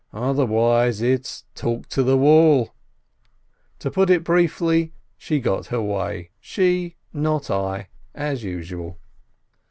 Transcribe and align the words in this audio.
Other 0.13 0.47
wise 0.47 0.99
it's 0.99 1.43
talk 1.53 1.87
to 1.89 2.01
the 2.01 2.17
wall! 2.17 2.73
To 3.77 3.91
put 3.91 4.09
it 4.09 4.23
briefly, 4.23 4.93
she 5.15 5.39
got 5.39 5.67
her 5.67 5.79
way— 5.79 6.31
she, 6.51 6.95
not 7.13 7.51
I— 7.51 7.89
as 8.31 8.43
usual. 8.43 8.97